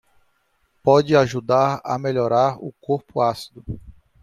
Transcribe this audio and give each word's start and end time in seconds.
Pode 0.81 1.15
ajudar 1.15 1.79
a 1.83 1.95
melhorar 1.99 2.57
o 2.59 2.73
corpo 2.81 3.21
ácido 3.21 3.63